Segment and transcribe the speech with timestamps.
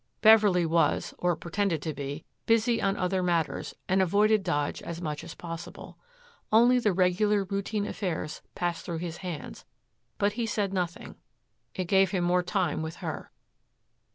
[0.21, 5.23] Beverley was, or pretended to be, busy on other matters and avoided Dodge as much
[5.23, 5.99] as possible.
[6.51, 9.63] Only the regular routine affairs passed through his hands,
[10.17, 11.17] but he said nothing.
[11.75, 13.29] It gave him more time with her.